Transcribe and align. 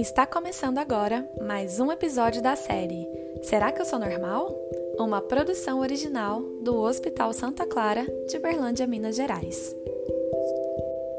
Está 0.00 0.24
começando 0.24 0.78
agora 0.78 1.28
mais 1.42 1.78
um 1.78 1.92
episódio 1.92 2.40
da 2.40 2.56
série 2.56 3.06
Será 3.42 3.70
que 3.70 3.82
eu 3.82 3.84
sou 3.84 3.98
normal? 3.98 4.50
Uma 4.98 5.20
produção 5.20 5.80
original 5.80 6.40
do 6.64 6.74
Hospital 6.74 7.34
Santa 7.34 7.66
Clara 7.66 8.06
de 8.26 8.38
Berlândia, 8.38 8.86
Minas 8.86 9.14
Gerais. 9.14 9.76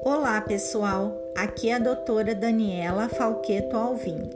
Olá, 0.03 0.41
pessoal. 0.41 1.15
Aqui 1.37 1.69
é 1.69 1.75
a 1.75 1.79
doutora 1.79 2.33
Daniela 2.33 3.07
Falqueto 3.07 3.77
Alvim. 3.77 4.27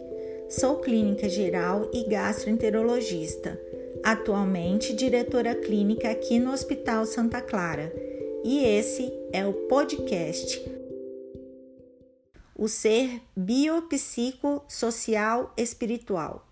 Sou 0.48 0.76
clínica 0.76 1.28
geral 1.28 1.90
e 1.92 2.04
gastroenterologista. 2.04 3.60
Atualmente 4.04 4.94
diretora 4.94 5.56
clínica 5.56 6.12
aqui 6.12 6.38
no 6.38 6.54
Hospital 6.54 7.08
Santa 7.08 7.42
Clara. 7.42 7.92
E 8.44 8.64
esse 8.64 9.12
é 9.34 9.44
o 9.44 9.54
podcast 9.68 10.75
o 12.56 12.68
ser 12.70 13.22
biopsicossocial 13.36 15.54
espiritual. 15.58 16.48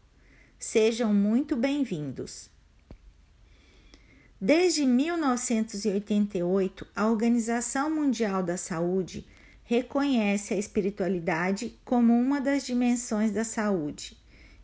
Sejam 0.59 1.13
muito 1.13 1.55
bem-vindos. 1.55 2.49
Desde 4.39 4.85
1988, 4.85 6.85
a 6.93 7.07
Organização 7.07 7.89
Mundial 7.89 8.43
da 8.43 8.57
Saúde 8.57 9.25
reconhece 9.63 10.53
a 10.53 10.57
espiritualidade 10.57 11.79
como 11.85 12.13
uma 12.13 12.41
das 12.41 12.65
dimensões 12.65 13.31
da 13.31 13.45
saúde 13.45 14.17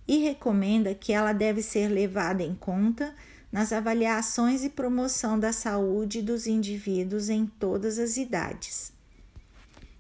e 0.05 0.17
recomenda 0.17 0.93
que 0.93 1.13
ela 1.13 1.31
deve 1.31 1.61
ser 1.61 1.87
levada 1.87 2.43
em 2.43 2.53
conta 2.53 3.15
nas 3.49 3.71
avaliações 3.71 4.65
e 4.65 4.69
promoção 4.69 5.39
da 5.39 5.53
saúde 5.53 6.21
dos 6.21 6.47
indivíduos 6.47 7.29
em 7.29 7.45
todas 7.45 7.97
as 7.97 8.17
idades. 8.17 8.98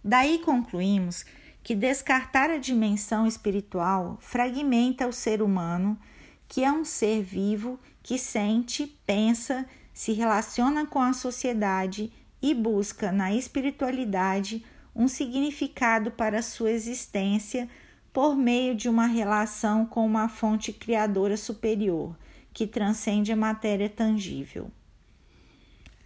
Daí 0.03 0.39
concluímos 0.39 1.25
que 1.61 1.75
descartar 1.75 2.49
a 2.49 2.57
dimensão 2.57 3.27
espiritual 3.27 4.17
fragmenta 4.21 5.07
o 5.07 5.13
ser 5.13 5.41
humano, 5.41 5.99
que 6.47 6.63
é 6.63 6.71
um 6.71 6.85
ser 6.85 7.21
vivo 7.21 7.79
que 8.01 8.17
sente, 8.17 8.87
pensa, 9.05 9.65
se 9.93 10.13
relaciona 10.13 10.85
com 10.85 11.01
a 11.01 11.13
sociedade 11.13 12.11
e 12.41 12.53
busca 12.53 13.11
na 13.11 13.33
espiritualidade 13.33 14.63
um 14.95 15.07
significado 15.07 16.11
para 16.11 16.41
sua 16.41 16.71
existência 16.71 17.69
por 18.11 18.35
meio 18.35 18.75
de 18.75 18.89
uma 18.89 19.05
relação 19.05 19.85
com 19.85 20.05
uma 20.05 20.27
fonte 20.27 20.73
criadora 20.73 21.37
superior 21.37 22.17
que 22.53 22.65
transcende 22.65 23.31
a 23.31 23.35
matéria 23.35 23.89
tangível. 23.89 24.71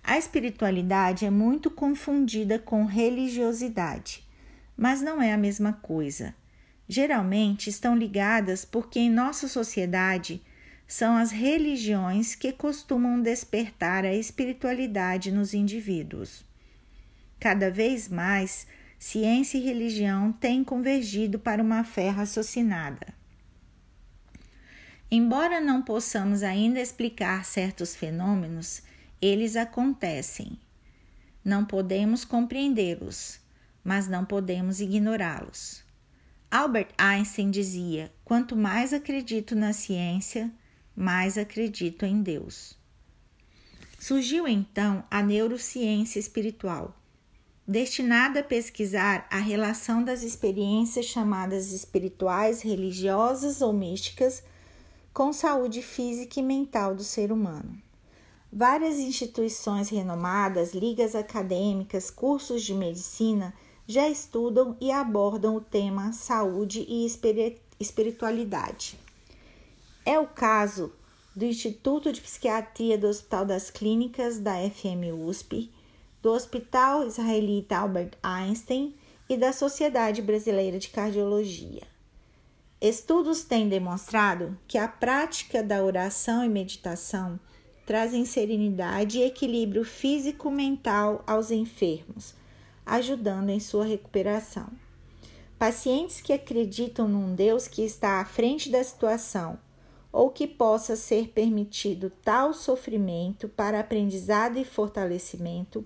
A 0.03 0.17
espiritualidade 0.17 1.25
é 1.25 1.29
muito 1.29 1.71
confundida 1.71 2.59
com 2.59 2.83
religiosidade, 2.83 4.27
mas 4.75 5.01
não 5.01 5.21
é 5.21 5.31
a 5.31 5.37
mesma 5.37 5.71
coisa. 5.71 6.35
Geralmente 6.89 7.69
estão 7.69 7.95
ligadas 7.95 8.65
porque 8.65 8.99
em 8.99 9.09
nossa 9.09 9.47
sociedade 9.47 10.41
são 10.85 11.15
as 11.15 11.31
religiões 11.31 12.35
que 12.35 12.51
costumam 12.51 13.21
despertar 13.21 14.03
a 14.03 14.13
espiritualidade 14.13 15.31
nos 15.31 15.53
indivíduos. 15.53 16.45
Cada 17.39 17.71
vez 17.71 18.09
mais, 18.09 18.67
ciência 18.99 19.57
e 19.57 19.61
religião 19.61 20.33
têm 20.33 20.65
convergido 20.65 21.39
para 21.39 21.63
uma 21.63 21.83
fé 21.85 22.09
raciocinada. 22.09 23.13
Embora 25.09 25.61
não 25.61 25.81
possamos 25.81 26.43
ainda 26.43 26.81
explicar 26.81 27.45
certos 27.45 27.95
fenômenos, 27.95 28.81
eles 29.23 29.55
acontecem. 29.55 30.59
Não 31.45 31.63
podemos 31.63 32.25
compreendê-los, 32.25 33.39
mas 33.81 34.05
não 34.05 34.25
podemos 34.25 34.81
ignorá-los. 34.81 35.81
Albert 36.51 36.89
Einstein 36.97 37.49
dizia: 37.49 38.13
quanto 38.25 38.53
mais 38.53 38.91
acredito 38.91 39.55
na 39.55 39.71
ciência, 39.71 40.51
mais 40.93 41.37
acredito 41.37 42.05
em 42.05 42.21
Deus. 42.21 42.77
Surgiu 43.97 44.45
então 44.45 45.05
a 45.09 45.23
neurociência 45.23 46.19
espiritual, 46.19 46.93
destinada 47.65 48.41
a 48.41 48.43
pesquisar 48.43 49.25
a 49.31 49.37
relação 49.37 50.03
das 50.03 50.21
experiências 50.21 51.05
chamadas 51.05 51.71
espirituais, 51.71 52.61
religiosas 52.61 53.61
ou 53.61 53.71
místicas 53.71 54.43
com 55.13 55.31
saúde 55.31 55.81
física 55.81 56.41
e 56.41 56.43
mental 56.43 56.93
do 56.93 57.03
ser 57.05 57.31
humano. 57.31 57.82
Várias 58.55 58.99
instituições 58.99 59.89
renomadas, 59.89 60.75
ligas 60.75 61.15
acadêmicas, 61.15 62.11
cursos 62.11 62.61
de 62.61 62.75
medicina 62.75 63.51
já 63.87 64.07
estudam 64.07 64.77
e 64.79 64.91
abordam 64.91 65.55
o 65.55 65.61
tema 65.61 66.13
saúde 66.13 66.85
e 66.87 67.03
espiritualidade. 67.79 68.95
É 70.05 70.19
o 70.19 70.27
caso 70.27 70.93
do 71.35 71.43
Instituto 71.43 72.13
de 72.13 72.21
Psiquiatria 72.21 72.95
do 72.95 73.07
Hospital 73.07 73.43
das 73.43 73.71
Clínicas 73.71 74.37
da 74.37 74.53
FM 74.69 75.17
USP, 75.27 75.71
do 76.21 76.29
Hospital 76.29 77.07
Israelita 77.07 77.77
Albert 77.77 78.11
Einstein 78.21 78.93
e 79.27 79.35
da 79.35 79.51
Sociedade 79.51 80.21
Brasileira 80.21 80.77
de 80.77 80.89
Cardiologia. 80.89 81.81
Estudos 82.79 83.43
têm 83.43 83.67
demonstrado 83.67 84.55
que 84.67 84.77
a 84.77 84.87
prática 84.87 85.63
da 85.63 85.83
oração 85.83 86.45
e 86.45 86.49
meditação 86.49 87.39
trazem 87.85 88.25
serenidade 88.25 89.19
e 89.19 89.23
equilíbrio 89.23 89.83
físico-mental 89.83 91.23
aos 91.27 91.51
enfermos, 91.51 92.33
ajudando 92.85 93.49
em 93.49 93.59
sua 93.59 93.85
recuperação. 93.85 94.67
Pacientes 95.59 96.21
que 96.21 96.33
acreditam 96.33 97.07
num 97.07 97.35
Deus 97.35 97.67
que 97.67 97.83
está 97.83 98.19
à 98.19 98.25
frente 98.25 98.69
da 98.69 98.83
situação 98.83 99.57
ou 100.11 100.29
que 100.29 100.45
possa 100.45 100.95
ser 100.95 101.29
permitido 101.29 102.11
tal 102.23 102.53
sofrimento 102.53 103.49
para 103.49 103.79
aprendizado 103.79 104.59
e 104.59 104.63
fortalecimento, 104.63 105.83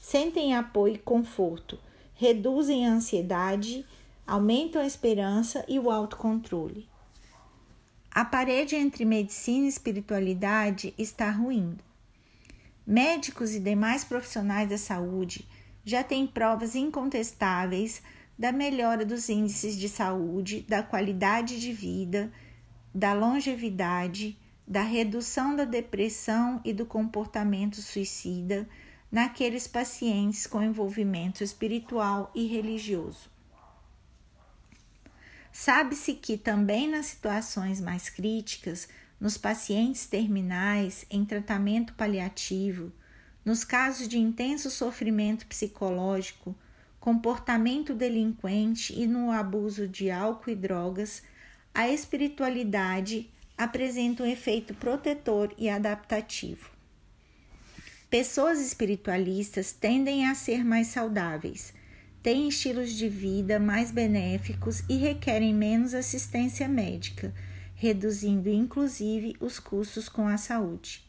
sentem 0.00 0.54
apoio 0.54 0.94
e 0.94 0.98
conforto, 0.98 1.78
reduzem 2.14 2.86
a 2.86 2.92
ansiedade, 2.92 3.84
aumentam 4.26 4.80
a 4.80 4.86
esperança 4.86 5.64
e 5.68 5.78
o 5.78 5.90
autocontrole. 5.90 6.88
A 8.18 8.24
parede 8.24 8.74
entre 8.74 9.04
medicina 9.04 9.66
e 9.66 9.68
espiritualidade 9.68 10.92
está 10.98 11.30
ruindo. 11.30 11.84
Médicos 12.84 13.54
e 13.54 13.60
demais 13.60 14.02
profissionais 14.02 14.68
da 14.68 14.76
saúde 14.76 15.48
já 15.84 16.02
têm 16.02 16.26
provas 16.26 16.74
incontestáveis 16.74 18.02
da 18.36 18.50
melhora 18.50 19.04
dos 19.04 19.28
índices 19.28 19.78
de 19.78 19.88
saúde, 19.88 20.62
da 20.68 20.82
qualidade 20.82 21.60
de 21.60 21.72
vida, 21.72 22.32
da 22.92 23.12
longevidade, 23.12 24.36
da 24.66 24.82
redução 24.82 25.54
da 25.54 25.64
depressão 25.64 26.60
e 26.64 26.72
do 26.72 26.84
comportamento 26.84 27.80
suicida 27.80 28.68
naqueles 29.12 29.68
pacientes 29.68 30.44
com 30.44 30.60
envolvimento 30.60 31.44
espiritual 31.44 32.32
e 32.34 32.48
religioso. 32.48 33.37
Sabe-se 35.52 36.14
que 36.14 36.36
também 36.36 36.88
nas 36.88 37.06
situações 37.06 37.80
mais 37.80 38.08
críticas, 38.08 38.88
nos 39.20 39.36
pacientes 39.36 40.06
terminais 40.06 41.04
em 41.10 41.24
tratamento 41.24 41.94
paliativo, 41.94 42.92
nos 43.44 43.64
casos 43.64 44.06
de 44.06 44.18
intenso 44.18 44.70
sofrimento 44.70 45.46
psicológico, 45.46 46.54
comportamento 47.00 47.94
delinquente 47.94 48.92
e 48.92 49.06
no 49.06 49.30
abuso 49.30 49.88
de 49.88 50.10
álcool 50.10 50.50
e 50.50 50.54
drogas, 50.54 51.22
a 51.74 51.88
espiritualidade 51.88 53.30
apresenta 53.56 54.22
um 54.22 54.26
efeito 54.26 54.74
protetor 54.74 55.52
e 55.56 55.68
adaptativo. 55.68 56.70
Pessoas 58.10 58.60
espiritualistas 58.60 59.72
tendem 59.72 60.26
a 60.26 60.34
ser 60.34 60.64
mais 60.64 60.88
saudáveis, 60.88 61.74
têm 62.22 62.48
estilos 62.48 62.90
de 62.92 63.08
vida 63.08 63.58
mais 63.58 63.90
benéficos 63.90 64.82
e 64.88 64.96
requerem 64.96 65.54
menos 65.54 65.94
assistência 65.94 66.68
médica, 66.68 67.34
reduzindo 67.74 68.48
inclusive 68.48 69.36
os 69.40 69.58
custos 69.58 70.08
com 70.08 70.26
a 70.26 70.36
saúde. 70.36 71.06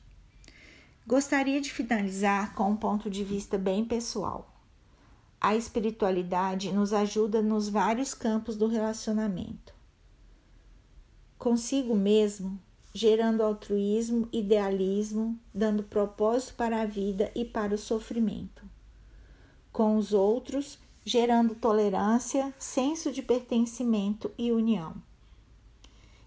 Gostaria 1.06 1.60
de 1.60 1.72
finalizar 1.72 2.54
com 2.54 2.70
um 2.70 2.76
ponto 2.76 3.10
de 3.10 3.24
vista 3.24 3.58
bem 3.58 3.84
pessoal. 3.84 4.54
A 5.42 5.56
espiritualidade 5.56 6.72
nos 6.72 6.94
ajuda 6.94 7.42
nos 7.42 7.70
vários 7.70 8.14
campos 8.14 8.56
do 8.56 8.68
relacionamento. 8.68 9.74
Consigo 11.38 11.96
mesmo, 11.96 12.60
gerando 12.94 13.42
altruísmo, 13.42 14.28
idealismo, 14.32 15.40
dando 15.54 15.82
propósito 15.82 16.56
para 16.56 16.82
a 16.82 16.86
vida 16.86 17.32
e 17.34 17.46
para 17.46 17.74
o 17.74 17.78
sofrimento. 17.78 18.64
Com 19.72 19.98
os 19.98 20.14
outros, 20.14 20.78
gerando 21.10 21.56
tolerância, 21.56 22.54
senso 22.60 23.12
de 23.12 23.24
pertencimento 23.24 24.32
e 24.38 24.52
união. 24.52 24.94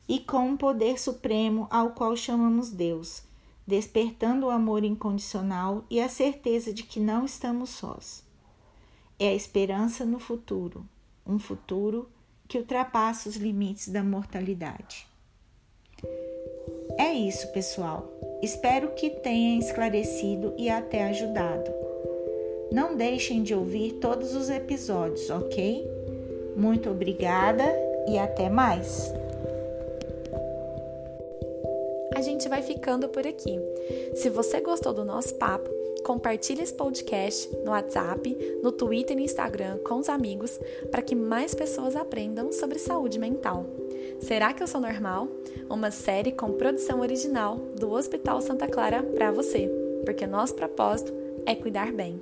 E 0.08 0.18
com 0.18 0.48
um 0.48 0.56
poder 0.56 0.98
supremo 1.00 1.68
ao 1.70 1.90
qual 1.90 2.16
chamamos 2.16 2.70
Deus, 2.70 3.22
despertando 3.64 4.46
o 4.46 4.50
amor 4.50 4.82
incondicional 4.82 5.84
e 5.88 6.00
a 6.00 6.08
certeza 6.08 6.72
de 6.72 6.82
que 6.82 6.98
não 6.98 7.24
estamos 7.24 7.70
sós. 7.70 8.24
É 9.20 9.28
a 9.28 9.34
esperança 9.34 10.04
no 10.04 10.18
futuro, 10.18 10.84
um 11.24 11.38
futuro 11.38 12.10
que 12.48 12.58
ultrapassa 12.58 13.28
os 13.28 13.36
limites 13.36 13.86
da 13.86 14.02
mortalidade. 14.02 15.06
É 16.98 17.14
isso, 17.14 17.52
pessoal. 17.52 18.12
Espero 18.42 18.96
que 18.96 19.10
tenha 19.10 19.60
esclarecido 19.60 20.52
e 20.58 20.68
até 20.68 21.04
ajudado. 21.04 21.91
Não 22.72 22.96
deixem 22.96 23.42
de 23.42 23.54
ouvir 23.54 23.92
todos 24.00 24.34
os 24.34 24.48
episódios, 24.48 25.28
ok? 25.28 25.86
Muito 26.56 26.88
obrigada 26.88 27.64
e 28.08 28.16
até 28.18 28.48
mais! 28.48 29.12
A 32.14 32.22
gente 32.22 32.48
vai 32.48 32.62
ficando 32.62 33.10
por 33.10 33.26
aqui. 33.26 33.60
Se 34.14 34.30
você 34.30 34.60
gostou 34.62 34.94
do 34.94 35.04
nosso 35.04 35.34
papo, 35.34 35.68
compartilhe 36.02 36.62
esse 36.62 36.72
podcast 36.72 37.54
no 37.62 37.72
WhatsApp, 37.72 38.38
no 38.62 38.72
Twitter 38.72 39.16
e 39.16 39.20
no 39.20 39.26
Instagram 39.26 39.78
com 39.84 39.96
os 39.96 40.08
amigos 40.08 40.58
para 40.90 41.02
que 41.02 41.14
mais 41.14 41.54
pessoas 41.54 41.94
aprendam 41.94 42.52
sobre 42.52 42.78
saúde 42.78 43.18
mental. 43.18 43.66
Será 44.20 44.54
que 44.54 44.62
eu 44.62 44.66
sou 44.66 44.80
normal? 44.80 45.28
Uma 45.68 45.90
série 45.90 46.32
com 46.32 46.52
produção 46.52 47.00
original 47.00 47.56
do 47.78 47.92
Hospital 47.92 48.40
Santa 48.40 48.66
Clara 48.66 49.02
para 49.02 49.30
você, 49.30 49.70
porque 50.06 50.26
nosso 50.26 50.54
propósito 50.54 51.12
é 51.44 51.54
cuidar 51.54 51.92
bem. 51.92 52.20